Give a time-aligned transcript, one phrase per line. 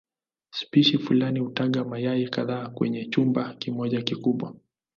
[0.49, 4.55] Spishi fulani hutaga mayai kadhaa kwenye chumba kimoja kikubwa.